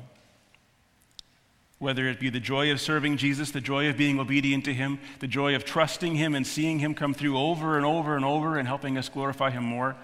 [1.83, 5.01] whether it be the joy of serving Jesus, the joy of being obedient to Him,
[5.19, 8.57] the joy of trusting Him and seeing Him come through over and over and over
[8.57, 9.97] and helping us glorify Him more,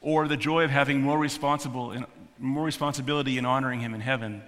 [0.00, 2.06] or the joy of having more, responsible in,
[2.38, 4.42] more responsibility in honoring Him in heaven.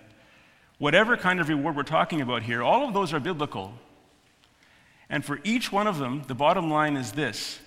[0.78, 3.74] Whatever kind of reward we're talking about here, all of those are biblical.
[5.10, 7.58] And for each one of them, the bottom line is this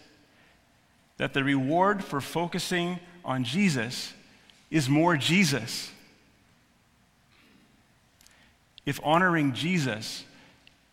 [1.17, 4.13] that the reward for focusing on Jesus
[4.69, 5.91] is more Jesus.
[8.85, 10.23] If honoring Jesus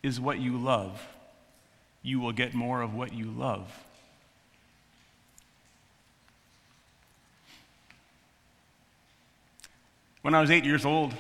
[0.03, 1.01] is what you love,
[2.03, 3.71] you will get more of what you love.
[10.23, 11.15] When I was eight years old,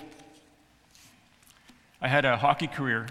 [2.00, 3.06] I had a hockey career.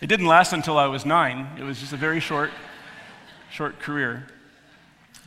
[0.00, 1.48] It didn't last until I was nine.
[1.58, 2.50] It was just a very short,
[3.50, 4.26] short career.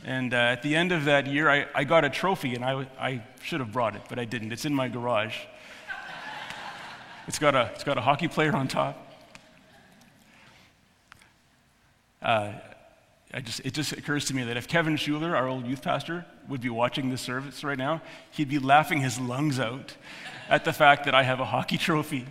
[0.04, 2.86] And uh, at the end of that year, I, I got a trophy, and I,
[2.98, 4.52] I should have brought it, but I didn't.
[4.52, 5.36] It's in my garage.
[7.26, 9.06] It's got a, it's got a hockey player on top.
[12.22, 12.52] Uh,
[13.44, 16.60] just, it just occurs to me that if Kevin Schuler, our old youth pastor, would
[16.60, 19.94] be watching this service right now, he'd be laughing his lungs out
[20.48, 22.26] at the fact that I have a hockey trophy.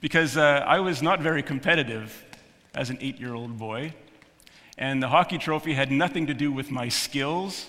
[0.00, 2.24] Because uh, I was not very competitive
[2.74, 3.94] as an eight year old boy.
[4.76, 7.66] And the hockey trophy had nothing to do with my skills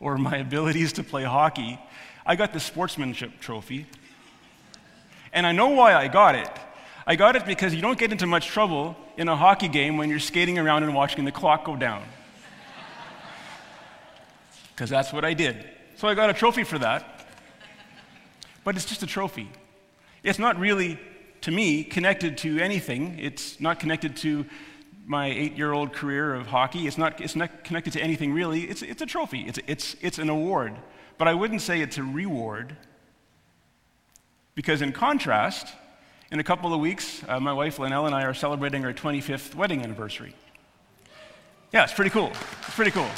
[0.00, 1.78] or my abilities to play hockey.
[2.24, 3.86] I got the sportsmanship trophy.
[5.32, 6.50] And I know why I got it.
[7.06, 10.10] I got it because you don't get into much trouble in a hockey game when
[10.10, 12.02] you're skating around and watching the clock go down.
[14.74, 15.64] Because that's what I did.
[15.96, 17.26] So I got a trophy for that.
[18.62, 19.48] But it's just a trophy.
[20.22, 20.98] It's not really,
[21.42, 23.18] to me, connected to anything.
[23.18, 24.44] It's not connected to
[25.06, 26.86] my eight year old career of hockey.
[26.86, 28.64] It's not, it's not connected to anything really.
[28.64, 30.74] It's, it's a trophy, it's, it's, it's an award.
[31.16, 32.76] But I wouldn't say it's a reward.
[34.54, 35.68] Because, in contrast,
[36.32, 39.54] in a couple of weeks, uh, my wife Linnell and I are celebrating our 25th
[39.54, 40.34] wedding anniversary.
[41.72, 42.32] Yeah, it's pretty cool.
[42.66, 43.08] It's pretty cool.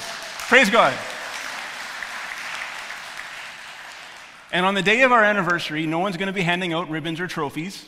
[0.48, 0.92] Praise God.
[4.50, 7.20] And on the day of our anniversary, no one's going to be handing out ribbons
[7.20, 7.84] or trophies.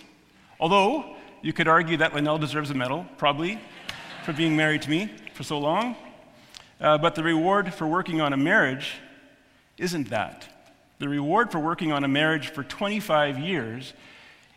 [0.60, 3.58] Although, you could argue that Linnell deserves a medal, probably
[4.24, 5.96] for being married to me for so long.
[6.80, 8.94] Uh, but the reward for working on a marriage
[9.78, 10.48] isn't that.
[10.98, 13.92] The reward for working on a marriage for 25 years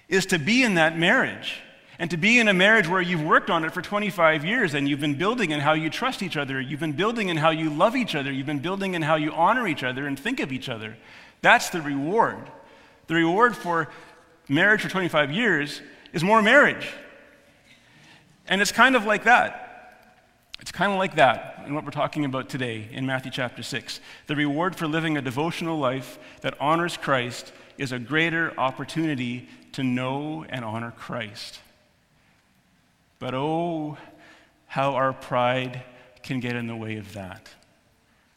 [0.10, 1.62] is to be in that marriage.
[1.99, 4.89] And to be in a marriage where you've worked on it for 25 years and
[4.89, 7.69] you've been building in how you trust each other, you've been building in how you
[7.69, 10.52] love each other, you've been building in how you honor each other and think of
[10.52, 10.97] each other.
[11.41, 12.49] That's the reward.
[13.08, 13.89] The reward for
[14.49, 15.82] marriage for 25 years
[16.13, 16.89] is more marriage.
[18.47, 19.63] And it's kind of like that.
[20.60, 23.99] It's kind of like that in what we're talking about today in Matthew chapter 6.
[24.27, 29.84] The reward for living a devotional life that honors Christ is a greater opportunity to
[29.84, 31.60] know and honor Christ.
[33.19, 33.97] But oh,
[34.67, 35.84] how our pride
[36.21, 37.49] can get in the way of that.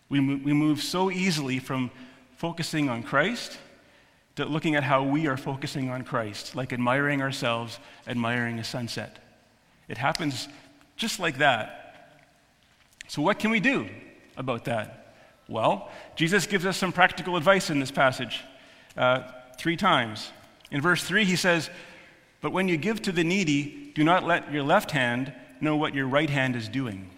[0.09, 1.91] We move, we move so easily from
[2.37, 3.59] focusing on Christ
[4.37, 9.19] to looking at how we are focusing on Christ, like admiring ourselves, admiring a sunset.
[9.89, 10.49] It happens
[10.97, 11.83] just like that.
[13.09, 13.89] So, what can we do
[14.37, 15.15] about that?
[15.49, 18.41] Well, Jesus gives us some practical advice in this passage
[18.97, 19.23] uh,
[19.59, 20.33] three times.
[20.71, 21.71] In verse 3, he says,
[22.41, 25.95] But when you give to the needy, do not let your left hand know what
[25.95, 27.11] your right hand is doing.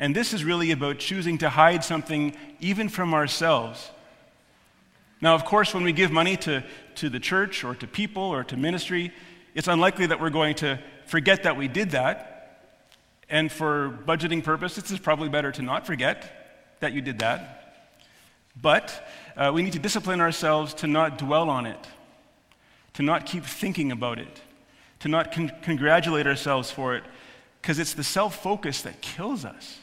[0.00, 3.90] And this is really about choosing to hide something even from ourselves.
[5.20, 6.64] Now, of course, when we give money to,
[6.96, 9.12] to the church or to people or to ministry,
[9.54, 12.34] it's unlikely that we're going to forget that we did that.
[13.28, 17.84] And for budgeting purposes, it's probably better to not forget that you did that.
[18.60, 21.86] But uh, we need to discipline ourselves to not dwell on it,
[22.94, 24.40] to not keep thinking about it,
[25.00, 27.04] to not con- congratulate ourselves for it,
[27.60, 29.78] because it's the self focus that kills us.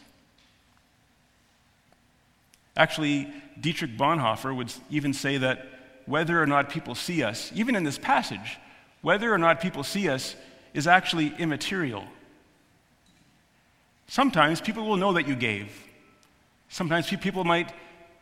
[2.75, 5.67] Actually, Dietrich Bonhoeffer would even say that
[6.05, 8.57] whether or not people see us, even in this passage,
[9.01, 10.35] whether or not people see us
[10.75, 12.03] is actually immaterial.
[14.07, 15.71] Sometimes people will know that you gave.
[16.67, 17.71] Sometimes people might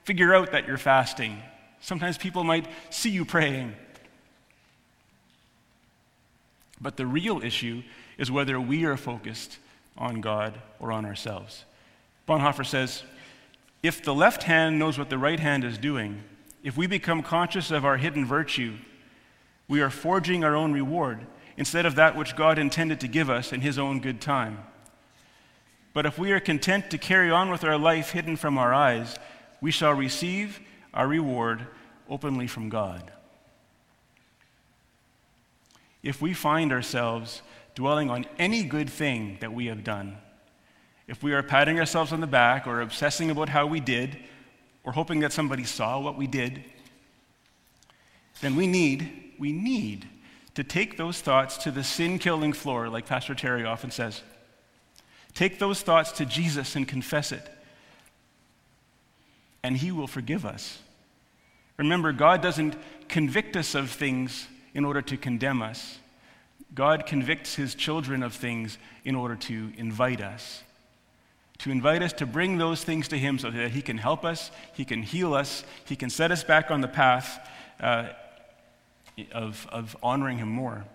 [0.04, 1.42] figure out that you're fasting.
[1.82, 3.74] Sometimes people might see you praying.
[6.80, 7.82] But the real issue
[8.20, 9.58] is whether we are focused
[9.98, 11.66] on God or on ourselves.
[12.28, 13.04] Bonhoeffer says
[13.82, 16.24] if the left hand knows what the right hand is doing,
[16.64, 18.76] if we become conscious of our hidden virtue,
[19.68, 21.26] we are forging our own reward
[21.58, 24.60] instead of that which God intended to give us in His own good time.
[25.94, 29.16] But if we are content to carry on with our life hidden from our eyes,
[29.62, 30.60] we shall receive
[30.94, 31.68] our reward
[32.10, 33.12] openly from God.
[36.02, 37.42] If we find ourselves
[37.76, 40.18] dwelling on any good thing that we have done,
[41.08, 44.18] if we are patting ourselves on the back or obsessing about how we did,
[44.84, 46.64] or hoping that somebody saw what we did,
[48.42, 50.08] then we need, we need
[50.56, 54.22] to take those thoughts to the sin killing floor, like Pastor Terry often says.
[55.34, 57.50] Take those thoughts to Jesus and confess it,
[59.64, 60.80] and He will forgive us.
[61.78, 62.76] Remember, God doesn't
[63.08, 65.98] convict us of things in order to condemn us.
[66.76, 70.62] God convicts His children of things in order to invite us.
[71.60, 74.52] To invite us to bring those things to Him so that He can help us,
[74.74, 77.50] He can heal us, He can set us back on the path
[77.80, 78.10] uh,
[79.32, 80.86] of, of honoring Him more.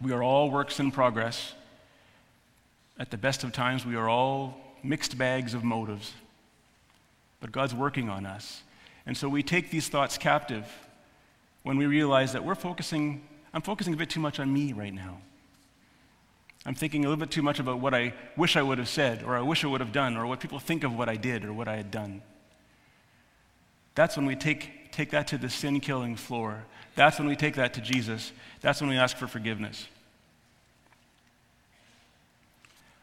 [0.00, 1.54] We are all works in progress.
[2.98, 6.12] At the best of times, we are all mixed bags of motives.
[7.40, 8.62] But God's working on us.
[9.06, 10.66] And so we take these thoughts captive
[11.62, 13.22] when we realize that we're focusing,
[13.52, 15.18] I'm focusing a bit too much on me right now.
[16.66, 19.22] I'm thinking a little bit too much about what I wish I would have said,
[19.22, 21.44] or I wish I would have done, or what people think of what I did
[21.44, 22.22] or what I had done.
[23.94, 26.64] That's when we take, take that to the sin killing floor.
[26.96, 28.32] That's when we take that to Jesus.
[28.60, 29.86] That's when we ask for forgiveness.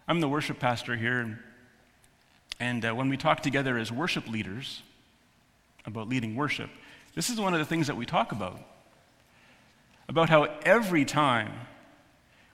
[0.06, 1.40] I'm the worship pastor here,
[2.60, 4.82] and uh, when we talk together as worship leaders
[5.86, 6.70] about leading worship,
[7.14, 8.60] this is one of the things that we talk about.
[10.10, 11.54] About how every time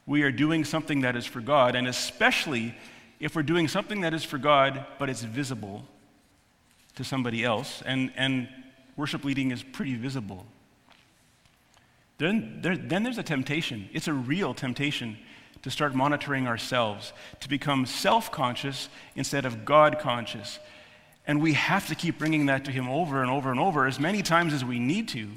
[0.05, 2.75] we are doing something that is for God, and especially
[3.19, 5.83] if we're doing something that is for God, but it's visible
[6.93, 8.47] to somebody else, and, and
[8.95, 10.45] worship leading is pretty visible,
[12.21, 13.89] then, there, then there's a temptation.
[13.93, 15.17] It's a real temptation
[15.63, 20.59] to start monitoring ourselves, to become self conscious instead of God conscious.
[21.25, 23.99] And we have to keep bringing that to Him over and over and over as
[23.99, 25.29] many times as we need to.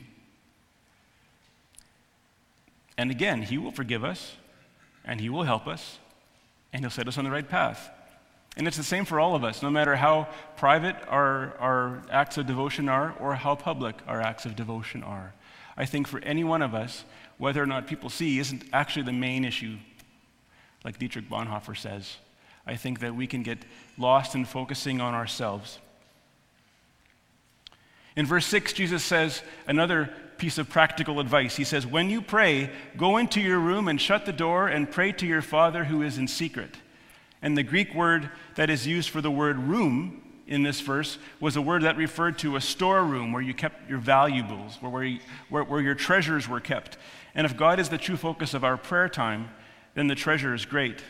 [2.98, 4.36] And again, He will forgive us,
[5.06, 5.98] and He will help us,
[6.72, 7.90] and He'll set us on the right path.
[8.56, 12.38] And it's the same for all of us, no matter how private our, our acts
[12.38, 15.34] of devotion are or how public our acts of devotion are.
[15.76, 17.04] I think for any one of us,
[17.36, 19.76] whether or not people see isn't actually the main issue
[20.84, 22.16] like Dietrich Bonhoeffer says.
[22.66, 23.58] I think that we can get
[23.98, 25.78] lost in focusing on ourselves.
[28.16, 31.56] In verse 6, Jesus says another piece of practical advice.
[31.56, 35.10] He says, When you pray, go into your room and shut the door and pray
[35.12, 36.76] to your Father who is in secret.
[37.44, 41.56] And the Greek word that is used for the word room in this verse was
[41.56, 45.18] a word that referred to a storeroom where you kept your valuables, where, where, you,
[45.50, 46.96] where, where your treasures were kept.
[47.34, 49.50] And if God is the true focus of our prayer time,
[49.92, 51.04] then the treasure is great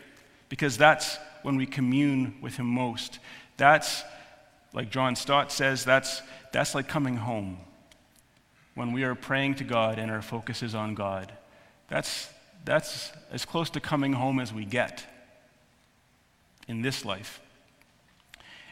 [0.49, 3.21] because that's when we commune with Him most.
[3.57, 4.03] That's,
[4.73, 6.21] like John Stott says, that's,
[6.53, 7.59] that's like coming home.
[8.75, 11.33] When we are praying to God and our focus is on God,
[11.87, 12.29] that's,
[12.65, 15.07] that's as close to coming home as we get
[16.69, 17.41] in this life.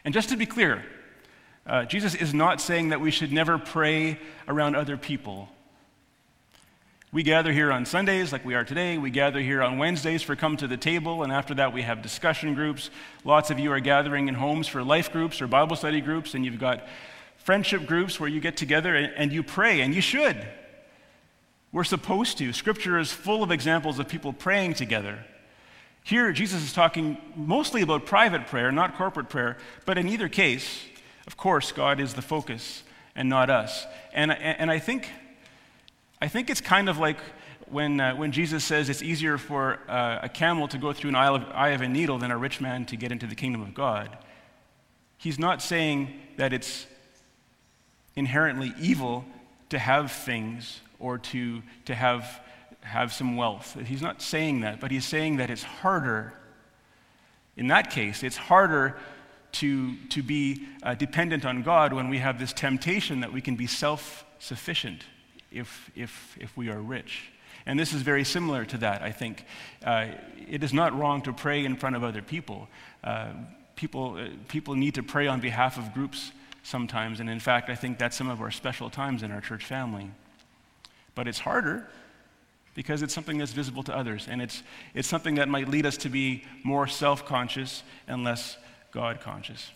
[0.05, 0.83] And just to be clear,
[1.65, 5.49] uh, Jesus is not saying that we should never pray around other people
[7.13, 8.97] we gather here on Sundays like we are today.
[8.97, 12.01] We gather here on Wednesdays for come to the table, and after that we have
[12.01, 12.89] discussion groups.
[13.23, 16.43] Lots of you are gathering in homes for life groups or Bible study groups, and
[16.43, 16.87] you've got
[17.37, 20.43] friendship groups where you get together and, and you pray, and you should.
[21.71, 22.51] We're supposed to.
[22.51, 25.23] Scripture is full of examples of people praying together.
[26.03, 30.81] Here, Jesus is talking mostly about private prayer, not corporate prayer, but in either case,
[31.27, 32.83] of course, God is the focus
[33.15, 33.85] and not us.
[34.13, 35.09] And, and I think
[36.23, 37.17] I think it's kind of like
[37.67, 41.15] when, uh, when Jesus says it's easier for uh, a camel to go through an
[41.15, 43.61] eye of, eye of a needle than a rich man to get into the kingdom
[43.61, 44.17] of God.
[45.17, 46.85] He's not saying that it's
[48.15, 49.25] inherently evil
[49.67, 52.39] to have things or to, to have,
[52.83, 53.77] have some wealth.
[53.85, 56.33] He's not saying that, but he's saying that it's harder.
[57.55, 58.97] In that case, it's harder
[59.53, 63.55] to, to be uh, dependent on God when we have this temptation that we can
[63.55, 65.03] be self sufficient
[65.51, 67.29] if, if, if we are rich.
[67.65, 69.45] And this is very similar to that, I think.
[69.83, 70.07] Uh,
[70.49, 72.67] it is not wrong to pray in front of other people.
[73.03, 73.29] Uh,
[73.75, 76.31] people, uh, people need to pray on behalf of groups
[76.63, 79.63] sometimes, and in fact, I think that's some of our special times in our church
[79.63, 80.11] family.
[81.15, 81.87] But it's harder
[82.75, 84.63] because it's something that's visible to others, and it's,
[84.93, 88.57] it's something that might lead us to be more self conscious and less
[88.91, 89.71] God conscious.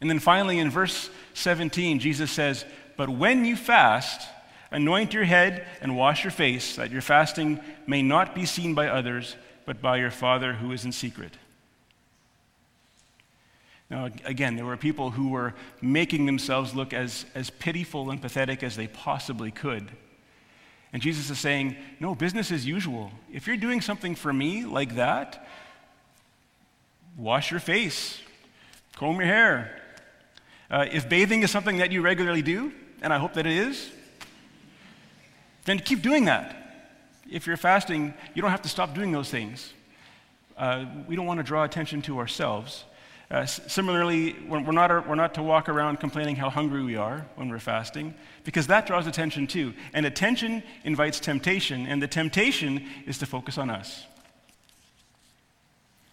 [0.00, 2.64] And then finally, in verse 17, Jesus says,
[2.96, 4.28] but when you fast,
[4.70, 8.88] anoint your head and wash your face, that your fasting may not be seen by
[8.88, 9.36] others,
[9.66, 11.36] but by your Father who is in secret.
[13.90, 18.62] Now, again, there were people who were making themselves look as, as pitiful and pathetic
[18.62, 19.90] as they possibly could.
[20.92, 23.10] And Jesus is saying, No, business as usual.
[23.32, 25.46] If you're doing something for me like that,
[27.16, 28.20] wash your face,
[28.96, 29.76] comb your hair.
[30.70, 32.72] Uh, if bathing is something that you regularly do,
[33.02, 33.90] and I hope that it is,
[35.64, 36.56] then keep doing that.
[37.30, 39.72] If you're fasting, you don't have to stop doing those things.
[40.56, 42.84] Uh, we don't want to draw attention to ourselves.
[43.30, 47.48] Uh, similarly, we're, not, we're not to walk around complaining how hungry we are when
[47.48, 48.12] we're fasting,
[48.42, 49.72] because that draws attention too.
[49.94, 54.04] And attention invites temptation, and the temptation is to focus on us.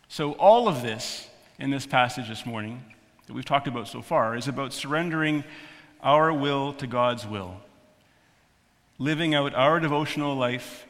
[0.10, 2.84] So, all of this in this passage this morning
[3.26, 5.44] that we've talked about so far is about surrendering
[6.04, 7.60] our will to God's will,
[9.00, 10.86] living out our devotional life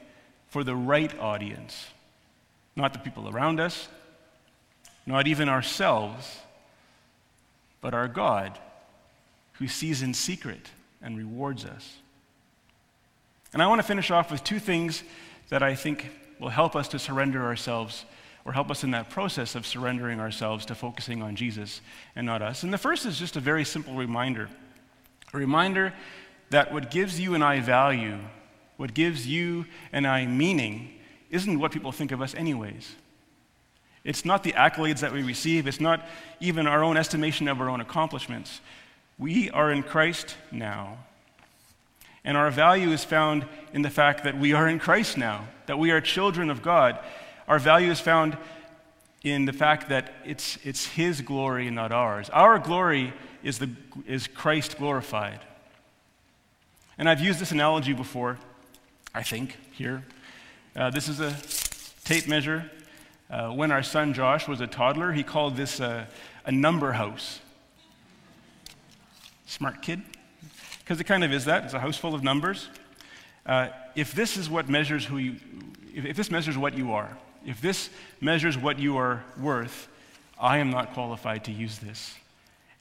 [0.50, 1.88] for the right audience,
[2.76, 3.88] not the people around us,
[5.08, 6.40] not even ourselves,
[7.82, 8.60] but our God,
[9.54, 10.70] who sees in secret
[11.02, 11.96] and rewards us.
[13.54, 15.04] And I want to finish off with two things
[15.50, 18.06] that I think will help us to surrender ourselves
[18.44, 21.82] or help us in that process of surrendering ourselves to focusing on Jesus
[22.16, 22.64] and not us.
[22.64, 24.50] And the first is just a very simple reminder
[25.34, 25.94] a reminder
[26.52, 28.18] that what gives you and I value,
[28.78, 30.94] what gives you and I meaning,
[31.30, 32.96] isn't what people think of us, anyways.
[34.08, 36.08] It's not the accolades that we receive, it's not
[36.40, 38.62] even our own estimation of our own accomplishments.
[39.20, 41.00] We are in Christ now.
[42.24, 45.78] And our value is found in the fact that we are in Christ now, that
[45.78, 46.98] we are children of God.
[47.50, 48.38] Our value is found
[49.24, 52.30] in the fact that it's, it's His glory and not ours.
[52.30, 53.70] Our glory is, the,
[54.06, 55.42] is Christ glorified.
[56.98, 58.38] And I've used this analogy before,
[59.14, 60.06] I think, here.
[60.78, 61.36] Uh, this is a
[62.06, 62.72] tape measure
[63.30, 66.06] uh, when our son Josh was a toddler, he called this uh,
[66.46, 67.40] a number house.
[69.46, 70.02] Smart kid.
[70.80, 71.66] Because it kind of is that.
[71.66, 72.70] It's a house full of numbers.
[73.46, 75.36] Uh, if this is what measures who you,
[75.94, 77.90] if, if this measures what you are, if this
[78.22, 79.88] measures what you are worth,
[80.40, 82.16] I am not qualified to use this.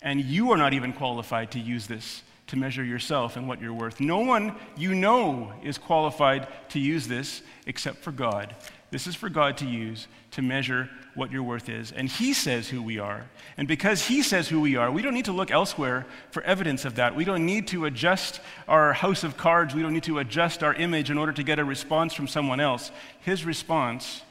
[0.03, 3.73] And you are not even qualified to use this to measure yourself and what you're
[3.73, 3.99] worth.
[4.01, 8.55] No one you know is qualified to use this except for God.
[8.91, 11.91] This is for God to use to measure what your worth is.
[11.93, 13.27] And He says who we are.
[13.57, 16.85] And because He says who we are, we don't need to look elsewhere for evidence
[16.85, 17.17] of that.
[17.17, 19.75] We don't need to adjust our house of cards.
[19.75, 22.61] We don't need to adjust our image in order to get a response from someone
[22.61, 22.93] else.
[23.21, 24.23] His response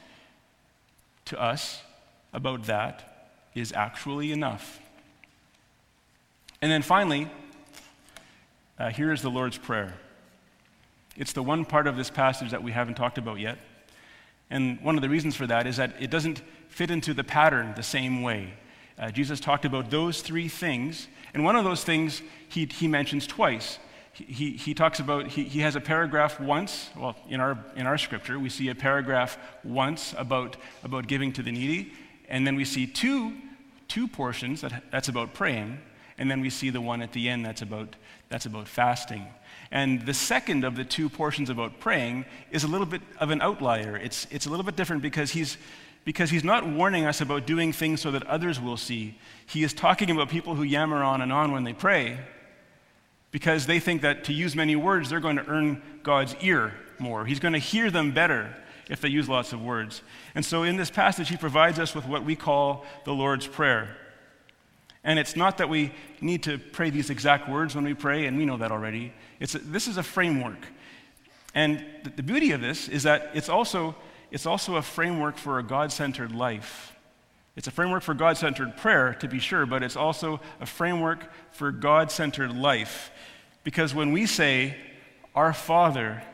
[1.26, 1.82] to us
[2.32, 4.80] about that is actually enough.
[6.62, 7.30] And then finally,
[8.78, 9.94] uh, here is the Lord's Prayer.
[11.16, 13.58] It's the one part of this passage that we haven't talked about yet.
[14.50, 17.72] And one of the reasons for that is that it doesn't fit into the pattern
[17.76, 18.52] the same way.
[18.98, 23.26] Uh, Jesus talked about those three things, and one of those things he, he mentions
[23.26, 23.78] twice.
[24.12, 27.86] He, he, he talks about, he, he has a paragraph once, well, in our, in
[27.86, 31.92] our scripture, we see a paragraph once about, about giving to the needy,
[32.28, 33.34] and then we see two,
[33.88, 35.78] two portions that, that's about praying,
[36.18, 37.96] and then we see the one at the end that's about,
[38.28, 39.26] that's about fasting.
[39.70, 43.42] And the second of the two portions about praying is a little bit of an
[43.42, 43.96] outlier.
[43.96, 45.58] It's, it's a little bit different because he's,
[46.04, 49.18] because he's not warning us about doing things so that others will see.
[49.46, 52.18] He is talking about people who yammer on and on when they pray
[53.32, 57.26] because they think that to use many words, they're going to earn God's ear more.
[57.26, 58.54] He's going to hear them better
[58.88, 60.00] if they use lots of words.
[60.34, 63.96] And so in this passage, he provides us with what we call the Lord's Prayer.
[65.06, 68.36] And it's not that we need to pray these exact words when we pray, and
[68.36, 69.12] we know that already.
[69.38, 70.66] It's a, this is a framework.
[71.54, 73.94] And the, the beauty of this is that it's also,
[74.32, 76.92] it's also a framework for a God centered life.
[77.54, 81.30] It's a framework for God centered prayer, to be sure, but it's also a framework
[81.52, 83.12] for God centered life.
[83.62, 84.76] Because when we say,
[85.36, 86.24] Our Father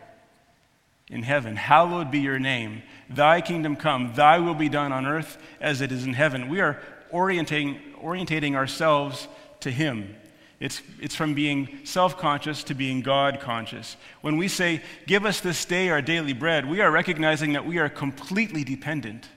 [1.09, 5.37] in heaven, hallowed be your name, thy kingdom come, thy will be done on earth
[5.61, 6.81] as it is in heaven, we are
[7.13, 9.29] orienting, orientating ourselves
[9.61, 10.17] to Him.
[10.63, 13.97] It's, it's from being self conscious to being God conscious.
[14.21, 17.79] When we say, Give us this day our daily bread, we are recognizing that we
[17.79, 19.29] are completely dependent.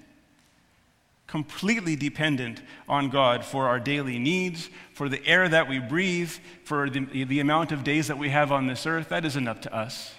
[1.25, 6.29] Completely dependent on God for our daily needs, for the air that we breathe,
[6.63, 9.09] for the, the amount of days that we have on this earth.
[9.09, 10.13] That isn't up to us.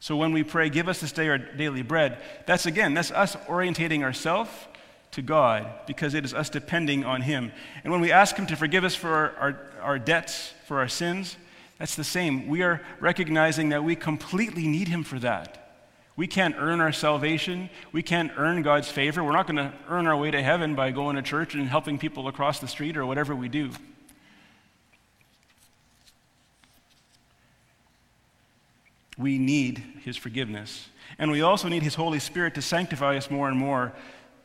[0.00, 3.36] So when we pray, Give us this day our daily bread, that's again, that's us
[3.46, 4.50] orientating ourselves
[5.12, 7.52] to God because it is us depending on Him.
[7.84, 10.88] And when we ask Him to forgive us for our, our, our, debts, for our
[10.88, 11.36] sins,
[11.78, 12.48] that's the same.
[12.48, 15.58] We are recognizing that we completely need Him for that.
[16.16, 17.70] We can't earn our salvation.
[17.90, 19.24] We can't earn God's favor.
[19.24, 21.98] We're not going to earn our way to heaven by going to church and helping
[21.98, 23.70] people across the street or whatever we do.
[29.18, 30.88] We need His forgiveness.
[31.18, 33.92] And we also need His Holy Spirit to sanctify us more and more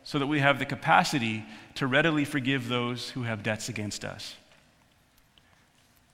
[0.07, 1.43] so that we have the capacity
[1.75, 4.35] to readily forgive those who have debts against us.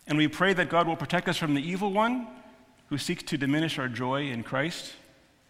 [0.08, 2.26] And we pray that God will protect us from the evil one
[2.89, 4.94] who seeks to diminish our joy in Christ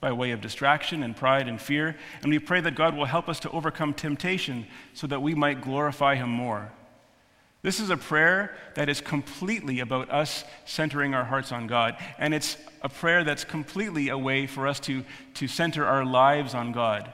[0.01, 1.95] by way of distraction and pride and fear.
[2.21, 5.61] And we pray that God will help us to overcome temptation so that we might
[5.61, 6.69] glorify Him more.
[7.61, 11.95] This is a prayer that is completely about us centering our hearts on God.
[12.17, 16.53] And it's a prayer that's completely a way for us to, to center our lives
[16.53, 17.09] on God.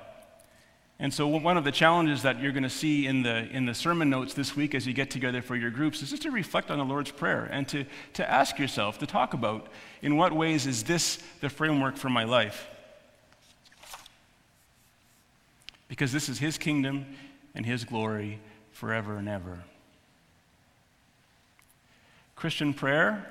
[1.01, 3.73] And so, one of the challenges that you're going to see in the, in the
[3.73, 6.69] sermon notes this week as you get together for your groups is just to reflect
[6.69, 9.67] on the Lord's Prayer and to, to ask yourself, to talk about
[10.01, 12.67] in what ways is this the framework for my life?
[15.87, 17.05] Because this is His kingdom
[17.55, 18.41] and His glory
[18.73, 19.59] forever and ever.
[22.35, 23.25] Christian prayer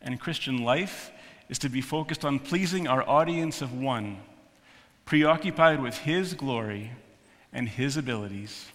[0.00, 1.10] and Christian life
[1.50, 4.18] is to be focused on pleasing our audience of one,
[5.04, 6.92] preoccupied with His glory
[7.52, 8.66] and His abilities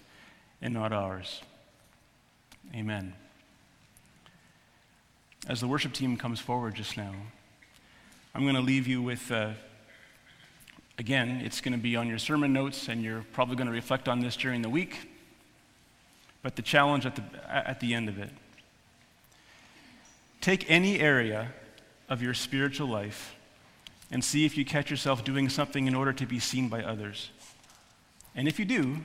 [0.62, 1.42] and not ours.
[2.74, 3.14] Amen.
[5.48, 7.12] As the worship team comes forward just now,
[8.34, 9.52] I'm going to leave you with, uh,
[10.98, 14.08] again, it's going to be on your sermon notes, and you're probably going to reflect
[14.08, 15.10] on this during the week,
[16.42, 18.30] but the challenge at the, at the end of it.
[20.40, 21.48] Take any area
[22.08, 23.34] of your spiritual life
[24.10, 27.30] and see if you catch yourself doing something in order to be seen by others.
[28.34, 28.98] And if you do,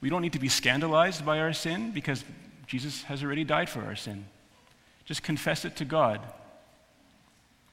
[0.00, 2.24] we don't need to be scandalized by our sin because
[2.66, 4.26] Jesus has already died for our sin.
[5.04, 6.20] Just confess it to God.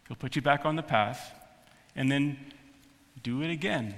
[0.08, 1.32] He'll put you back on the path,
[1.96, 2.38] and then
[3.22, 3.96] do it again.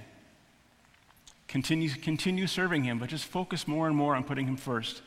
[1.48, 5.02] Continue, continue serving Him, but just focus more and more on putting Him first.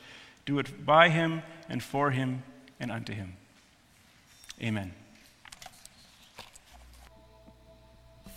[0.46, 2.42] Do it by Him and for Him
[2.80, 3.36] and unto him.
[4.62, 4.92] Amen.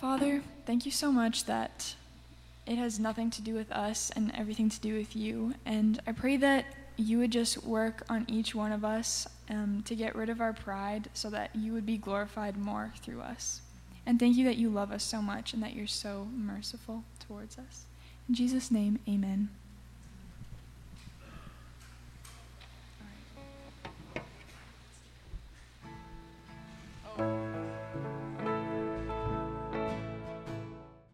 [0.00, 1.96] Father, thank you so much that
[2.66, 5.54] it has nothing to do with us and everything to do with you.
[5.66, 9.96] And I pray that you would just work on each one of us um, to
[9.96, 13.60] get rid of our pride so that you would be glorified more through us.
[14.06, 17.58] And thank you that you love us so much and that you're so merciful towards
[17.58, 17.84] us.
[18.28, 19.48] In Jesus' name, amen.